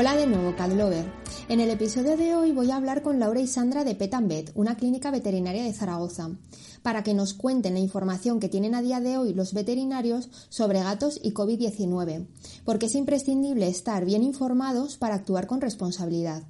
[0.00, 1.04] Hola de nuevo, Cadlover.
[1.48, 4.76] En el episodio de hoy voy a hablar con Laura y Sandra de Petambet, una
[4.76, 6.30] clínica veterinaria de Zaragoza,
[6.82, 10.84] para que nos cuenten la información que tienen a día de hoy los veterinarios sobre
[10.84, 12.28] gatos y COVID-19,
[12.64, 16.44] porque es imprescindible estar bien informados para actuar con responsabilidad.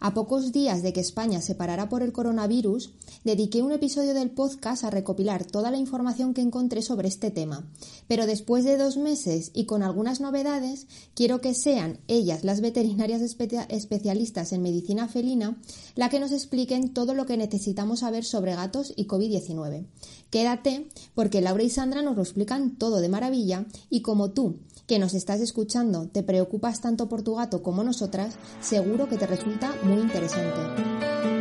[0.00, 2.92] A pocos días de que España se parara por el coronavirus,
[3.24, 7.68] dediqué un episodio del podcast a recopilar toda la información que encontré sobre este tema.
[8.06, 13.22] Pero después de dos meses y con algunas novedades, quiero que sean ellas, las veterinarias
[13.22, 15.60] especialistas en medicina felina,
[15.96, 19.84] la que nos expliquen todo lo que necesitamos saber sobre gatos y COVID-19.
[20.30, 24.98] Quédate porque Laura y Sandra nos lo explican todo de maravilla y como tú, que
[24.98, 29.74] nos estás escuchando, te preocupas tanto por tu gato como nosotras, seguro que te resulta
[29.84, 31.37] muy interesante.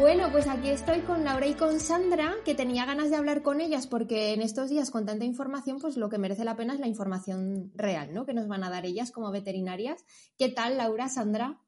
[0.00, 3.60] Bueno, pues aquí estoy con Laura y con Sandra, que tenía ganas de hablar con
[3.60, 6.80] ellas porque en estos días con tanta información, pues lo que merece la pena es
[6.80, 8.24] la información real, ¿no?
[8.24, 10.02] Que nos van a dar ellas como veterinarias.
[10.38, 11.60] ¿Qué tal, Laura, Sandra?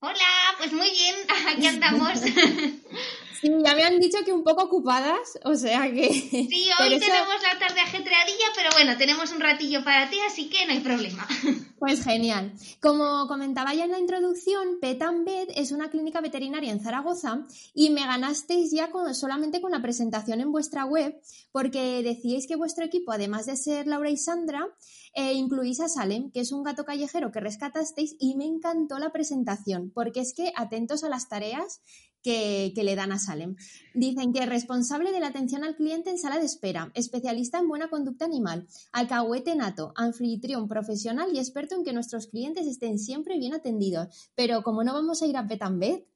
[0.00, 0.14] Hola,
[0.56, 1.16] pues muy bien,
[1.54, 2.18] aquí andamos.
[3.40, 6.12] Sí, ya me han dicho que un poco ocupadas, o sea que...
[6.12, 10.66] Sí, hoy tenemos la tarde ajetreadilla, pero bueno, tenemos un ratillo para ti, así que
[10.66, 11.26] no hay problema.
[11.76, 12.54] Pues genial.
[12.80, 18.06] Como comentaba ya en la introducción, Petambet es una clínica veterinaria en Zaragoza y me
[18.06, 21.20] ganasteis ya con, solamente con la presentación en vuestra web,
[21.52, 24.66] porque decíais que vuestro equipo, además de ser Laura y Sandra,
[25.14, 29.12] eh, incluís a Salem, que es un gato callejero que rescatasteis y me encantó la
[29.12, 31.82] presentación, porque es que atentos a las tareas
[32.24, 33.54] que, le dan a Salem.
[33.92, 37.68] Dicen que es responsable de la atención al cliente en sala de espera, especialista en
[37.68, 43.38] buena conducta animal, alcahuete nato, anfitrión profesional y experto en que nuestros clientes estén siempre
[43.38, 44.30] bien atendidos.
[44.34, 46.06] Pero como no vamos a ir a Petambet...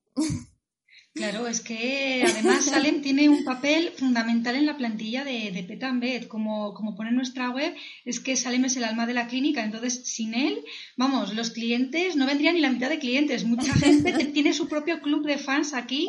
[1.14, 6.28] Claro, es que además Salem tiene un papel fundamental en la plantilla de, de Petambet.
[6.28, 7.74] Como, como pone en nuestra web,
[8.04, 9.64] es que Salem es el alma de la clínica.
[9.64, 10.62] Entonces, sin él,
[10.97, 13.44] vamos, los clientes no vendrían ni la mitad de clientes.
[13.44, 16.06] Mucha gente tiene su propio club de fans aquí.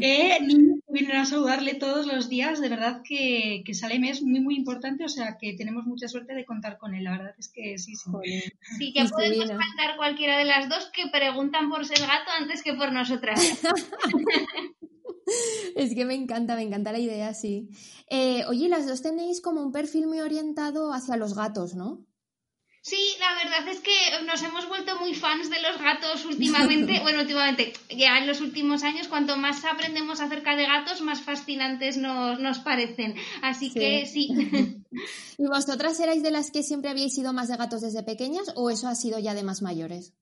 [0.00, 2.60] Eh, niños vienen a saludarle todos los días.
[2.60, 5.04] De verdad que, que Salem es muy, muy importante.
[5.04, 7.04] O sea, que tenemos mucha suerte de contar con él.
[7.04, 8.10] La verdad es que sí, sí.
[8.78, 12.72] Sí, que podemos cantar cualquiera de las dos que preguntan por ser gato antes que
[12.72, 13.40] por nosotras.
[15.74, 17.70] Es que me encanta, me encanta la idea, sí.
[18.10, 22.04] Eh, oye, las dos tenéis como un perfil muy orientado hacia los gatos, ¿no?
[22.84, 23.92] Sí, la verdad es que
[24.26, 27.00] nos hemos vuelto muy fans de los gatos últimamente.
[27.02, 31.96] bueno, últimamente, ya en los últimos años, cuanto más aprendemos acerca de gatos, más fascinantes
[31.96, 33.14] nos, parecen.
[33.40, 34.28] Así que sí.
[35.38, 38.68] ¿Y vosotras erais de las que siempre habíais sido más de gatos desde pequeñas o
[38.68, 40.12] eso ha sido ya de más mayores?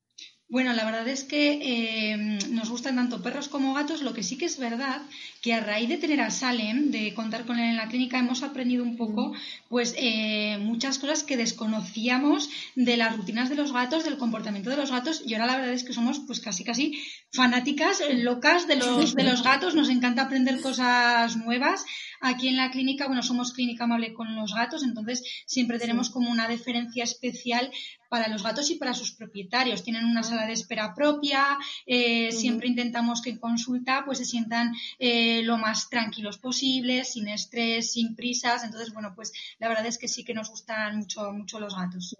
[0.52, 2.16] Bueno, la verdad es que eh,
[2.50, 4.02] nos gustan tanto perros como gatos.
[4.02, 5.00] Lo que sí que es verdad
[5.40, 8.42] que a raíz de tener a Salem, de contar con él en la clínica, hemos
[8.42, 9.32] aprendido un poco,
[9.70, 14.76] pues, eh, muchas cosas que desconocíamos de las rutinas de los gatos, del comportamiento de
[14.76, 15.22] los gatos.
[15.26, 17.02] Y ahora la verdad es que somos, pues, casi casi
[17.32, 19.74] fanáticas, locas de los de los gatos.
[19.74, 21.86] Nos encanta aprender cosas nuevas.
[22.24, 26.30] Aquí en la clínica, bueno, somos clínica amable con los gatos, entonces siempre tenemos como
[26.30, 27.72] una deferencia especial
[28.08, 29.82] para los gatos y para sus propietarios.
[29.82, 34.72] Tienen una sala de espera propia, eh, siempre intentamos que en consulta pues se sientan
[34.98, 38.62] eh, lo más tranquilos posibles, sin estrés, sin prisas.
[38.62, 42.16] Entonces, bueno, pues la verdad es que sí que nos gustan mucho, mucho los gatos.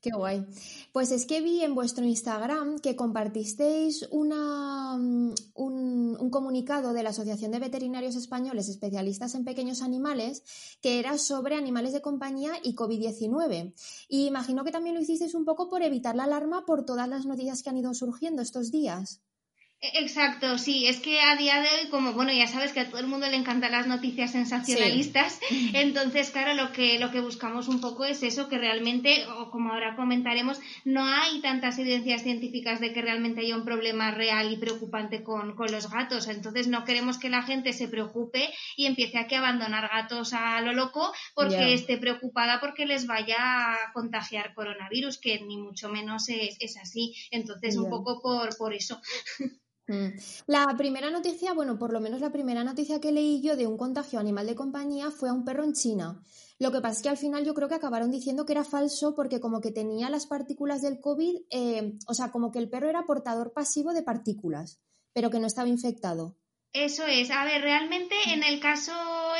[0.00, 0.46] Qué guay.
[0.92, 7.10] Pues es que vi en vuestro Instagram que compartisteis una, un, un comunicado de la
[7.10, 10.42] Asociación de Veterinarios Españoles Especialistas en Pequeños Animales
[10.80, 13.74] que era sobre animales de compañía y COVID-19.
[14.08, 17.26] Y imagino que también lo hicisteis un poco por evitar la alarma por todas las
[17.26, 19.20] noticias que han ido surgiendo estos días.
[19.80, 22.98] Exacto, sí, es que a día de hoy, como bueno, ya sabes que a todo
[22.98, 25.38] el mundo le encantan las noticias sensacionalistas,
[25.72, 29.72] entonces, claro, lo que, lo que buscamos un poco es eso, que realmente, o como
[29.72, 34.56] ahora comentaremos, no hay tantas evidencias científicas de que realmente haya un problema real y
[34.56, 39.18] preocupante con, con los gatos, entonces no queremos que la gente se preocupe y empiece
[39.18, 44.54] a que abandonar gatos a lo loco porque esté preocupada porque les vaya a contagiar
[44.54, 49.00] coronavirus, que ni mucho menos es, es así, entonces un poco por, por eso.
[49.88, 50.18] Mm.
[50.46, 53.76] La primera noticia, bueno, por lo menos la primera noticia que leí yo de un
[53.76, 56.22] contagio animal de compañía fue a un perro en China.
[56.58, 59.14] Lo que pasa es que al final yo creo que acabaron diciendo que era falso
[59.14, 62.88] porque como que tenía las partículas del COVID, eh, o sea, como que el perro
[62.88, 64.80] era portador pasivo de partículas,
[65.12, 66.36] pero que no estaba infectado.
[66.72, 67.30] Eso es.
[67.30, 68.92] A ver, realmente en el caso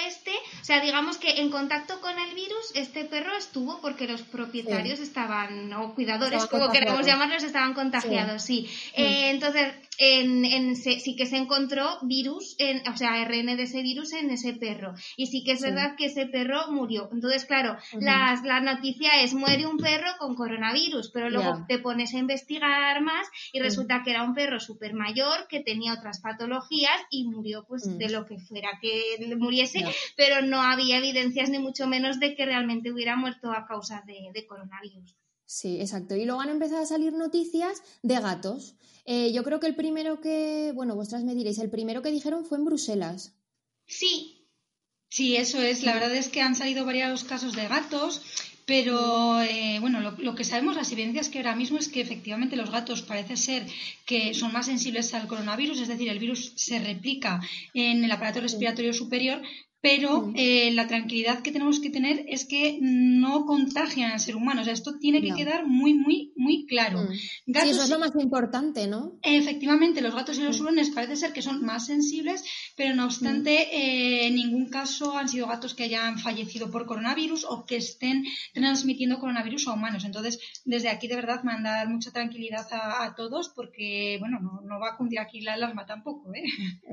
[0.07, 4.23] este, o sea, digamos que en contacto con el virus, este perro estuvo porque los
[4.23, 8.69] propietarios estaban, o cuidadores, como queremos llamarlos, estaban contagiados, sí.
[8.95, 13.83] Eh, entonces, en, en sí que se encontró virus, en, o sea, ARN de ese
[13.83, 14.95] virus en ese perro.
[15.17, 17.09] Y sí que es verdad que ese perro murió.
[17.13, 22.19] Entonces, claro, la noticia es muere un perro con coronavirus, pero luego te pones a
[22.19, 27.25] investigar más y resulta que era un perro súper mayor que tenía otras patologías y
[27.25, 27.99] murió pues mm.
[27.99, 29.85] de lo que fuera que muriese,
[30.17, 34.31] pero no había evidencias ni mucho menos de que realmente hubiera muerto a causa de,
[34.33, 35.17] de coronavirus.
[35.49, 36.15] Sí, exacto.
[36.15, 38.75] Y luego han empezado a salir noticias de gatos.
[39.07, 42.45] Eh, yo creo que el primero que, bueno, vosotras me diréis, el primero que dijeron
[42.45, 43.33] fue en Bruselas.
[43.87, 44.47] Sí.
[45.09, 45.85] Sí, eso es.
[45.85, 48.21] La verdad es que han salido varios casos de gatos,
[48.67, 52.71] pero eh, bueno, lo, que sabemos, las evidencias que ahora mismo es que efectivamente los
[52.71, 53.67] gatos parece ser
[54.05, 57.41] que son más sensibles al coronavirus, es decir, el virus se replica
[57.73, 59.41] en el aparato respiratorio superior,
[59.89, 60.33] pero mm.
[60.37, 64.61] eh, la tranquilidad que tenemos que tener es que no contagian al ser humano.
[64.61, 67.05] O sea, esto tiene que quedar muy, muy, muy claro.
[67.05, 67.13] Mm.
[67.15, 69.19] sí, eso es lo más importante, ¿no?
[69.23, 70.63] Efectivamente, los gatos y los mm.
[70.63, 72.45] hurones parece ser que son más sensibles,
[72.77, 77.47] pero no obstante, eh, en ningún caso han sido gatos que hayan fallecido por coronavirus
[77.49, 80.05] o que estén transmitiendo coronavirus a humanos.
[80.05, 84.97] Entonces, desde aquí, de verdad, mandar mucha tranquilidad a, todos porque, bueno, no, va a
[84.99, 86.45] cundir aquí la alarma tampoco, ¿eh?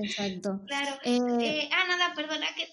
[0.02, 0.62] Exacto.
[0.66, 0.96] Claro.
[1.04, 1.70] Eh...
[1.74, 2.68] ah, nada, perdona que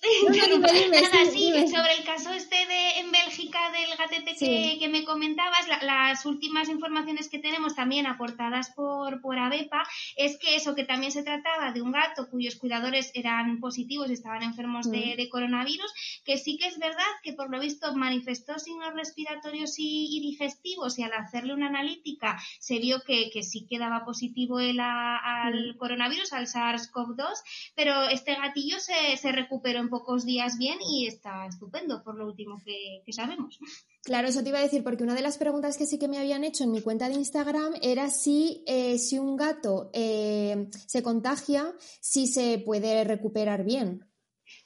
[0.91, 4.35] Nada, sí, sobre el caso este de en Bélgica del gatete
[4.79, 9.82] que, me comentabas, las últimas informaciones que tenemos también aportadas por, por ABEPA
[10.17, 14.14] es que eso, que también se trataba de un gato cuyos cuidadores eran positivos y
[14.14, 15.31] estaban enfermos de, mm.
[15.31, 15.93] coronavirus,
[16.25, 21.03] que sí que es verdad que por lo visto manifestó signos respiratorios y, digestivos y
[21.03, 25.79] al hacerle una analítica se vio que, sí quedaba positivo el al mm.
[25.79, 31.47] coronavirus, al SARS-CoV-2, pero este gatillo se, se recuperó en pocos días bien y está
[31.47, 33.59] estupendo, por lo último que, sabemos.
[34.03, 36.17] Claro, eso te iba a decir, porque una de las preguntas que sí que me
[36.19, 41.03] habían hecho en mi cuenta de Instagram era si, eh, si un gato eh, se
[41.03, 44.09] contagia, si se puede recuperar bien.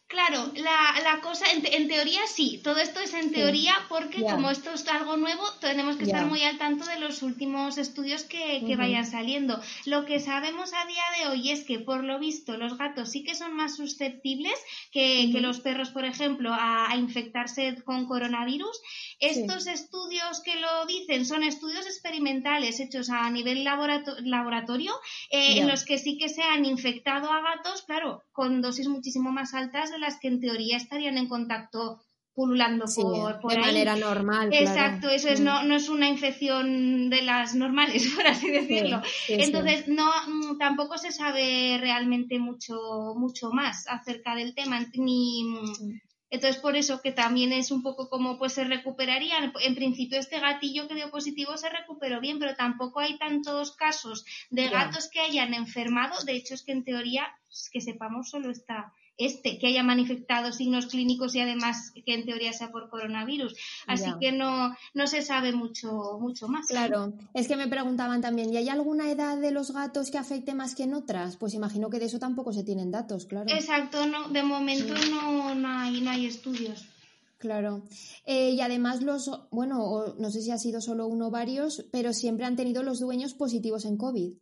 [0.08, 4.50] Claro, la, la cosa, en, en, teoría sí, todo esto es en teoría porque como
[4.50, 8.62] esto es algo nuevo, tenemos que estar muy al tanto de los últimos estudios que,
[8.64, 9.60] que vayan saliendo.
[9.84, 13.24] Lo que sabemos a día de hoy es que por lo visto los gatos sí
[13.24, 14.54] que son más susceptibles
[14.92, 18.80] que, que los perros, por ejemplo, a, infectarse con coronavirus.
[19.18, 24.92] Estos estudios que lo dicen son estudios experimentales hechos a nivel laboratorio
[25.30, 29.32] eh, en los que sí que se han infectado a gatos, claro, con dosis muchísimo
[29.32, 32.00] más altas las que en teoría estarían en contacto
[32.34, 34.50] pululando por, por de manera normal.
[34.52, 35.44] Exacto, eso es, mm.
[35.44, 39.00] no, no es una infección de las normales, por así decirlo.
[39.28, 46.00] Entonces, no, mm, tampoco se sabe realmente mucho, mucho más acerca del tema, ni, mm,
[46.28, 49.52] entonces, por eso que también es un poco como pues se recuperarían.
[49.60, 54.24] En principio, este gatillo que dio positivo se recuperó bien, pero tampoco hay tantos casos
[54.50, 56.22] de gatos que hayan enfermado.
[56.24, 57.26] De hecho, es que en teoría,
[57.72, 62.52] que sepamos, solo está este, que haya manifestado signos clínicos y además que en teoría
[62.52, 63.54] sea por coronavirus.
[63.86, 66.66] Así que no, no se sabe mucho, mucho más.
[66.66, 70.54] Claro, es que me preguntaban también, ¿y hay alguna edad de los gatos que afecte
[70.54, 71.36] más que en otras?
[71.36, 73.46] Pues imagino que de eso tampoco se tienen datos, claro.
[73.48, 76.86] Exacto, no, de momento no, no, hay, no hay estudios.
[77.38, 77.82] Claro.
[78.24, 82.12] Eh, y además los, bueno, no sé si ha sido solo uno o varios, pero
[82.12, 84.32] siempre han tenido los dueños positivos en COVID.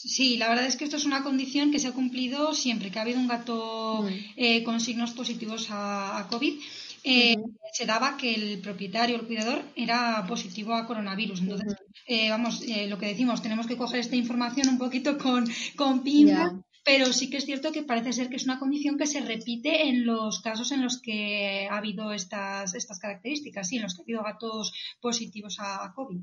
[0.00, 3.00] Sí, la verdad es que esto es una condición que se ha cumplido siempre que
[3.00, 6.54] ha habido un gato eh, con signos positivos a, COVID.
[7.02, 7.34] Eh,
[7.72, 11.40] se daba que el propietario, el cuidador, era positivo a coronavirus.
[11.40, 11.74] Entonces,
[12.06, 16.54] eh, vamos, lo que decimos, tenemos que coger esta información un poquito con, con pinza
[16.88, 19.88] pero sí que es cierto que parece ser que es una condición que se repite
[19.88, 24.00] en los casos en los que ha habido estas, estas características, sí, en los que
[24.00, 26.22] ha habido gatos positivos a COVID.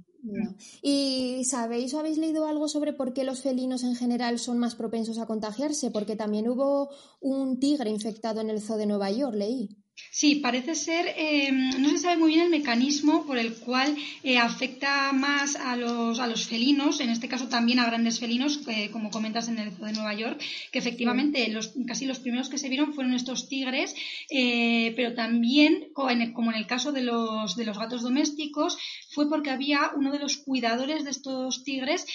[0.82, 4.74] ¿Y sabéis o habéis leído algo sobre por qué los felinos en general son más
[4.74, 5.92] propensos a contagiarse?
[5.92, 6.90] Porque también hubo
[7.22, 9.85] un tigre infectado en el zoo de Nueva York, leí.
[10.12, 14.38] Sí, parece ser, eh, no se sabe muy bien el mecanismo por el cual eh,
[14.38, 18.90] afecta más a los, a los felinos, en este caso también a grandes felinos, eh,
[18.92, 22.58] como comentas en el zoo de Nueva York, que efectivamente los, casi los primeros que
[22.58, 23.96] se vieron fueron estos tigres,
[24.30, 28.78] pero también, como en, el, caso de los, de los gatos domésticos,
[29.12, 32.06] fue porque había uno de los cuidadores de estos tigres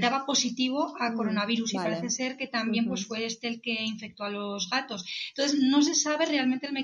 [0.00, 3.82] daba positivo a mm, coronavirus y parece ser que también pues, fue este el que
[3.82, 5.04] infectó a los gatos.
[5.28, 6.81] Entonces, no se sabe realmente el mecanismo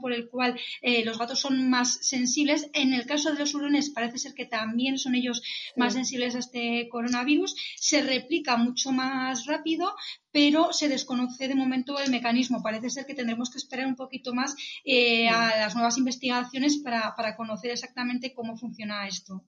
[0.00, 2.70] por el cual eh, los gatos son más sensibles.
[2.72, 5.42] En el caso de los hurones parece ser que también son ellos
[5.76, 7.54] más sensibles a este coronavirus.
[7.76, 9.94] Se replica mucho más rápido,
[10.30, 12.62] pero se desconoce de momento el mecanismo.
[12.62, 17.14] Parece ser que tendremos que esperar un poquito más eh, a las nuevas investigaciones para,
[17.16, 19.44] para conocer exactamente cómo funciona esto.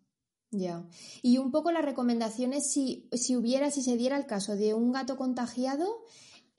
[0.52, 0.84] Ya.
[1.22, 4.90] Y un poco las recomendaciones, si, si hubiera, si se diera el caso de un
[4.90, 5.86] gato contagiado,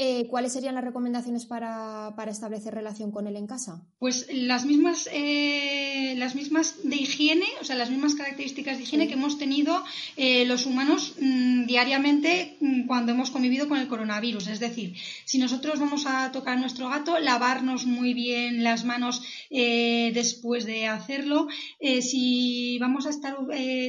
[0.04, 3.84] eh, ¿cuáles serían las recomendaciones para, establecer relación con él en casa?
[4.00, 9.08] Pues las mismas, eh, las mismas de higiene, o sea, las mismas características de higiene
[9.08, 9.84] que hemos tenido
[10.18, 14.48] eh, los humanos mm, diariamente mm, cuando hemos convivido con el coronavirus.
[14.48, 19.22] Es decir, si nosotros vamos a tocar a nuestro gato, lavarnos muy bien las manos
[19.52, 21.48] después de hacerlo.
[21.80, 23.36] si vamos a estar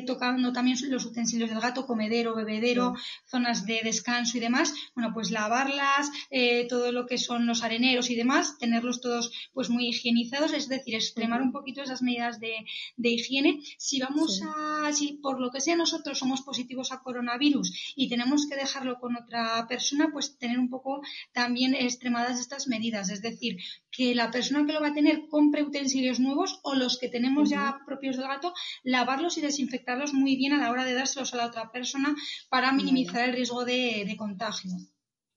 [0.07, 2.95] tocando también los utensilios del gato, comedero, bebedero,
[3.31, 8.11] zonas de descanso y demás, bueno, pues lavarlas eh, todo lo que son los areneros
[8.11, 12.55] y demás, tenerlos todos pues muy higienizados, es decir, extremar un poquito esas medidas de,
[13.03, 13.61] higiene.
[13.79, 18.47] Si vamos a, si por lo que sea nosotros somos positivos a coronavirus y tenemos
[18.47, 23.59] que dejarlo con otra persona, pues tener un poco también extremadas estas medidas, es decir,
[23.91, 27.51] que la persona que lo va a tener compre utensilios nuevos o los que tenemos
[27.51, 31.37] ya propios del gato, lavarlos y desinfectarlos muy bien a la hora de dárselos a
[31.37, 32.15] la otra persona
[32.49, 34.71] para minimizar el riesgo de contagio.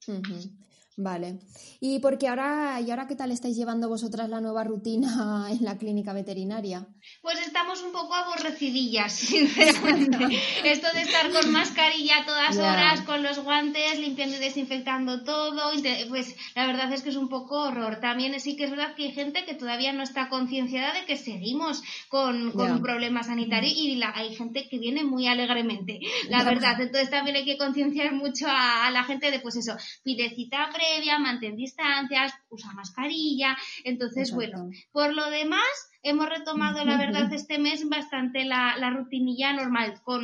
[0.07, 0.57] 嗯哼，
[0.97, 1.39] Vale.
[1.81, 5.77] Y porque ahora, ¿y ahora qué tal estáis llevando vosotras la nueva rutina en la
[5.77, 6.87] clínica veterinaria?
[7.21, 10.17] Pues estamos un poco aborrecidillas, sinceramente.
[10.63, 15.71] Esto de estar con mascarilla todas horas, con los guantes, limpiando y desinfectando todo,
[16.07, 17.99] pues la verdad es que es un poco horror.
[17.99, 21.17] También sí que es verdad que hay gente que todavía no está concienciada de que
[21.17, 25.99] seguimos con, con un problema sanitario y hay gente que viene muy alegremente,
[26.29, 26.79] la verdad.
[26.79, 31.19] Entonces también hay que concienciar mucho a, la gente de, pues eso, pide cita previa,
[31.19, 33.57] mantén distancias, usa mascarilla.
[33.83, 35.73] Entonces, bueno, por lo demás,
[36.03, 40.21] hemos retomado, la verdad, este mes bastante la, rutinilla normal, con,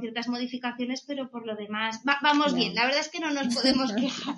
[0.00, 2.74] ciertas modificaciones, pero por lo demás, vamos bien.
[2.74, 4.36] La verdad es que no nos podemos quejar.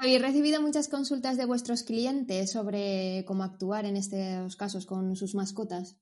[0.00, 5.34] Habéis recibido muchas consultas de vuestros clientes sobre cómo actuar en estos casos con sus
[5.34, 5.96] mascotas.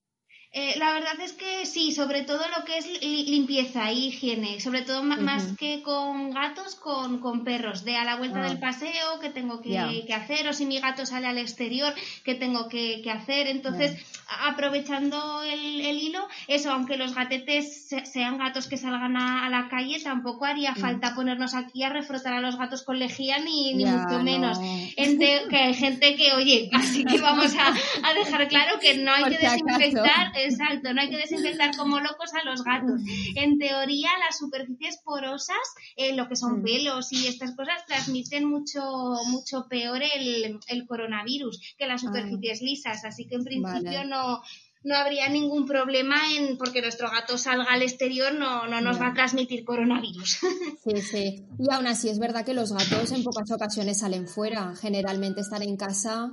[0.52, 4.82] Eh, la verdad es que sí, sobre todo lo que es limpieza y higiene, sobre
[4.82, 8.60] todo más que con gatos, con, con, perros, de a la vuelta del ah.
[8.60, 9.78] paseo, que tengo que,
[10.12, 13.46] hacer, o si mi gato sale al exterior, que tengo que, hacer.
[13.46, 13.96] Entonces,
[14.44, 20.46] aprovechando el, hilo, eso, aunque los gatetes sean gatos que salgan a, la calle, tampoco
[20.46, 20.80] haría mm.
[20.80, 24.58] falta ponernos aquí a refrotar a los gatos con lejía, ni, ni mucho menos.
[24.58, 29.24] que hay gente que, oye, así que vamos a, a dejar claro que no hay
[29.24, 33.00] que desinfectar Exacto, no hay que desinfectar como locos a los gatos.
[33.36, 35.56] En teoría, las superficies porosas,
[35.96, 38.82] eh, lo que son pelos y estas cosas, transmiten mucho,
[39.28, 43.04] mucho peor el, coronavirus que las superficies lisas.
[43.04, 44.40] Así que en principio no,
[44.82, 49.08] no habría ningún problema en porque nuestro gato salga al exterior no, no nos va
[49.08, 50.38] a transmitir coronavirus.
[50.84, 51.44] Sí, sí.
[51.58, 54.74] Y aún así es verdad que los gatos en pocas ocasiones salen fuera.
[54.76, 56.32] Generalmente están en casa.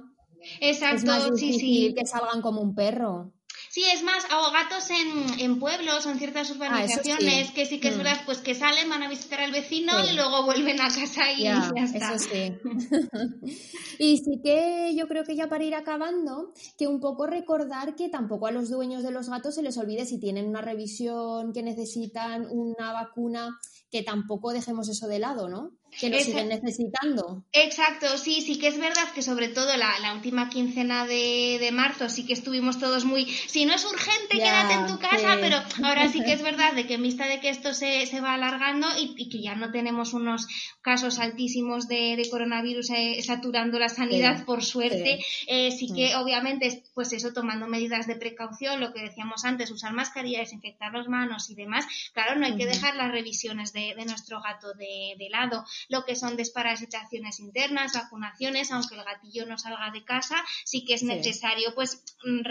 [0.62, 1.94] Exacto, sí, sí.
[1.94, 3.34] Que salgan como un perro.
[3.78, 7.80] Sí, es más, o gatos en, en pueblos o en ciertas ah, urbanizaciones que sí
[7.80, 7.98] que es mm.
[8.00, 11.44] verdad, pues que salen, van a visitar al vecino y luego vuelven a casa y
[11.44, 12.16] ya, está.
[12.16, 12.58] Eso sí.
[14.00, 18.10] y sí que yo creo que ya para ir acabando, que un poco recordar que
[18.10, 21.62] tampoco a los dueños de los gatos se les olvide si tienen una revisión, que
[21.62, 23.60] necesitan una vacuna,
[23.92, 25.74] que tampoco dejemos eso de lado, ¿no?
[26.00, 27.44] Que lo siguen necesitando.
[27.52, 31.72] Exacto, sí, sí que es verdad que sobre todo la, la última quincena de, de,
[31.72, 35.58] marzo sí que estuvimos todos muy, si no es urgente, quédate en tu casa, pero
[35.84, 38.34] ahora sí que es verdad de que en vista de que esto se, se va
[38.34, 40.48] alargando y, y, que ya no tenemos unos
[40.82, 46.22] casos altísimos de, de coronavirus eh, saturando la sanidad, por suerte, eh, sí que mm.
[46.22, 51.08] obviamente, pues eso, tomando medidas de precaución, lo que decíamos antes, usar mascarilla, desinfectar las
[51.08, 55.66] manos y demás, claro, no hay que dejar las revisiones de, nuestro gato de, lado.
[55.90, 60.96] Lo que son desparasitaciones internas, vacunaciones, aunque el gatillo no salga de casa, sí que
[60.96, 62.04] es necesario pues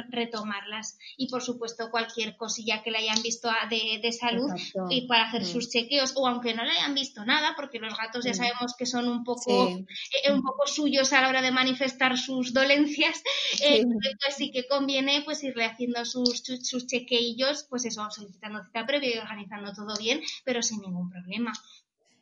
[0.09, 0.99] retomarlas.
[1.17, 4.51] Y por supuesto cualquier cosilla que le hayan visto de, salud
[4.89, 5.47] y para hacer mm.
[5.47, 8.35] sus chequeos o aunque no le hayan visto nada, porque los gatos ya mm.
[8.35, 12.53] sabemos que son un poco, eh, un poco suyos a la hora de manifestar sus
[12.53, 13.23] dolencias,
[13.63, 18.87] eh, pues sí que conviene pues irle haciendo sus, sus, chequeillos, pues eso, solicitando cita
[18.87, 21.53] previa y organizando todo bien, pero sin ningún problema.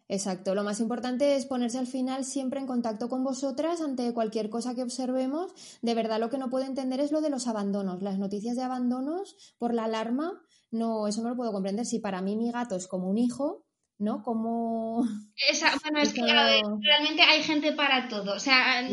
[0.07, 4.51] Exacto, lo más importante es ponerse al final siempre en contacto con vosotras ante cualquier
[4.51, 5.53] cosa que observemos.
[5.81, 8.63] De verdad lo que no puedo entender es lo de los abandonos, las noticias de
[8.63, 10.43] abandonos por la alarma.
[10.71, 11.87] No, eso no lo puedo comprender.
[11.87, 13.65] Si para mí mi gato es como un hijo,
[13.99, 14.23] ¿no?
[14.23, 15.05] Como...
[15.83, 18.35] bueno, es que realmente hay gente para todo.
[18.35, 18.87] O sea,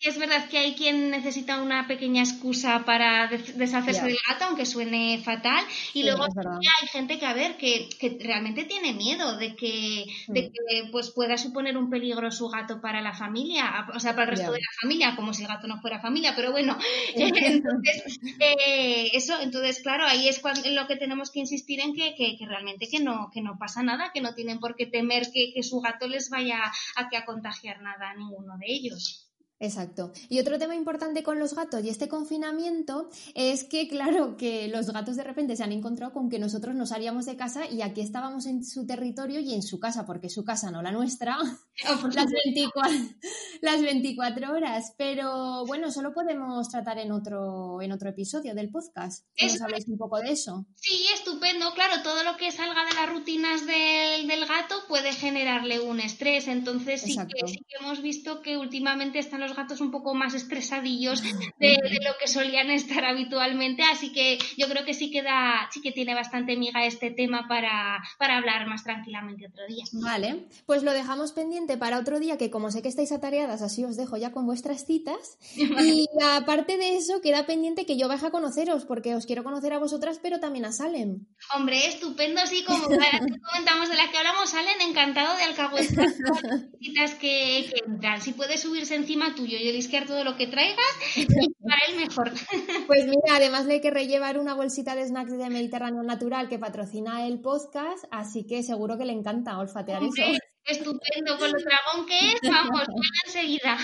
[0.00, 5.20] es verdad que hay quien necesita una pequeña excusa para deshacerse del gato, aunque suene
[5.24, 5.64] fatal.
[5.94, 7.88] Y luego hay gente que, a ver, que,
[8.20, 10.52] realmente tiene miedo de que, de mm.
[10.52, 14.36] que pues pueda suponer un peligro su gato para la familia, o sea, para el
[14.36, 16.34] resto de la familia, como si el gato no fuera familia.
[16.36, 16.76] Pero bueno,
[17.14, 22.14] entonces, eh, eso, entonces, claro, ahí es cuando, lo que tenemos que insistir en que,
[22.14, 25.52] que, realmente que no, que no pasa nada, que no tienen por qué temer que,
[25.54, 26.60] que su gato les vaya
[26.96, 29.25] a, que a contagiar nada a ninguno de ellos.
[29.58, 30.12] Exacto.
[30.28, 34.90] Y otro tema importante con los gatos y este confinamiento es que, claro, que los
[34.90, 38.02] gatos de repente se han encontrado con que nosotros nos salíamos de casa y aquí
[38.02, 41.38] estábamos en su territorio y en su casa, porque su casa no la nuestra,
[41.88, 42.98] oh, las, 24,
[43.62, 44.94] las 24 horas.
[44.98, 49.24] Pero bueno, solo podemos tratar en otro, en otro episodio del podcast.
[49.40, 50.66] ¿Nos habláis un poco de eso?
[50.74, 51.72] Sí, estupendo.
[51.72, 56.46] Claro, todo lo que salga de las rutinas del, del gato puede generarle un estrés.
[56.46, 60.34] Entonces sí que, sí que hemos visto que últimamente están los gatos un poco más
[60.34, 61.22] estresadillos
[61.60, 65.22] de, lo que solían estar habitualmente, así que yo creo que sí que
[65.70, 69.84] sí que tiene bastante miga este tema para, para hablar más tranquilamente otro día.
[69.92, 73.84] Vale, pues lo dejamos pendiente para otro día, que como sé que estáis atareadas, así
[73.84, 75.38] os dejo ya con vuestras citas.
[75.86, 79.72] Y aparte de eso, queda pendiente que yo vaya a conoceros, porque os quiero conocer
[79.72, 81.26] a vosotras, pero también a Salem.
[81.54, 82.84] Hombre, estupendo, sí, como
[83.50, 86.14] comentamos de la que hablamos, Salen encantado de alcahuetas
[86.80, 88.20] citas que, que entran.
[88.20, 90.84] Si puedes subirse encima tuyo y olisquear todo lo que traigas,
[91.62, 92.32] para él mejor.
[92.86, 96.58] Pues mira, además le hay que rellevar una bolsita de snacks de Mediterráneo Natural que
[96.58, 100.22] patrocina el podcast, así que seguro que le encanta olfatear eso.
[100.64, 102.82] Estupendo, con lo dragón que es, vamos,
[103.26, 103.76] enseguida.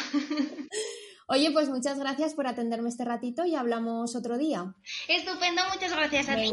[1.28, 4.74] Oye, pues muchas gracias por atenderme este ratito y hablamos otro día.
[5.08, 6.52] Estupendo, muchas gracias a ti.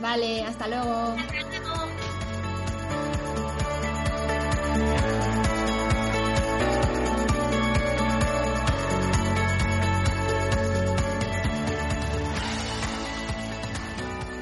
[0.00, 0.92] Vale, hasta luego.
[0.92, 1.95] Hasta luego.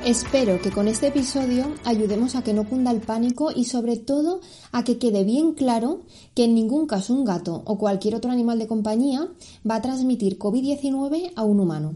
[0.05, 4.43] Espero que con este episodio ayudemos a que no cunda el pánico y sobre todo
[4.71, 6.03] a que quede bien claro
[6.35, 9.27] que en ningún caso un gato o cualquier otro animal de compañía
[9.69, 11.95] va a transmitir COVID-19 a un humano.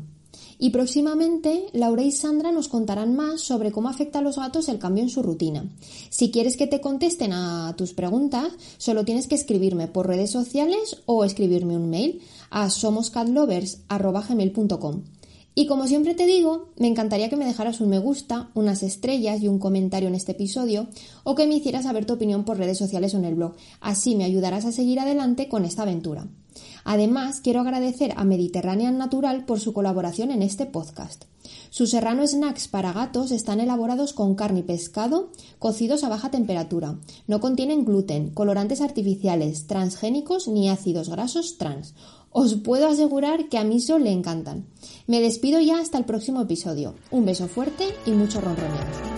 [0.59, 4.79] Y próximamente Laura y Sandra nos contarán más sobre cómo afecta a los gatos el
[4.79, 5.69] cambio en su rutina.
[6.09, 11.03] Si quieres que te contesten a tus preguntas, solo tienes que escribirme por redes sociales
[11.05, 15.03] o escribirme un mail a somoscatlovers.com.
[15.59, 19.43] Y como siempre te digo, me encantaría que me dejaras un me gusta, unas estrellas
[19.43, 20.87] y un comentario en este episodio
[21.25, 23.57] o que me hicieras saber tu opinión por redes sociales o en el blog.
[23.81, 26.29] Así me ayudarás a seguir adelante con esta aventura.
[26.85, 31.25] Además, quiero agradecer a Mediterranean Natural por su colaboración en este podcast.
[31.71, 36.99] Sus serrano snacks para gatos están elaborados con carne y pescado cocidos a baja temperatura.
[37.27, 41.95] No contienen gluten, colorantes artificiales, transgénicos ni ácidos grasos trans.
[42.31, 44.67] Os puedo asegurar que a Miso le encantan.
[45.07, 46.95] Me despido ya hasta el próximo episodio.
[47.11, 49.18] Un beso fuerte y mucho ronroneo.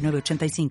[0.01, 0.69] 906985.